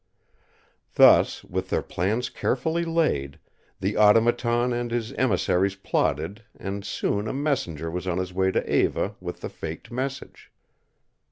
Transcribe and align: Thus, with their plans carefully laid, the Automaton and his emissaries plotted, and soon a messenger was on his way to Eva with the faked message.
Thus, 0.95 1.43
with 1.43 1.69
their 1.69 1.83
plans 1.83 2.29
carefully 2.29 2.83
laid, 2.85 3.37
the 3.79 3.97
Automaton 3.97 4.73
and 4.73 4.89
his 4.89 5.13
emissaries 5.13 5.75
plotted, 5.75 6.43
and 6.59 6.83
soon 6.83 7.27
a 7.27 7.33
messenger 7.33 7.91
was 7.91 8.07
on 8.07 8.17
his 8.17 8.33
way 8.33 8.51
to 8.51 8.67
Eva 8.67 9.13
with 9.21 9.41
the 9.41 9.49
faked 9.49 9.91
message. 9.91 10.49